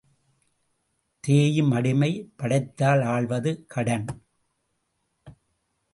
[1.23, 2.31] தேயும், அடிமை
[2.35, 4.07] படைத்தால் ஆள்வது கடன்.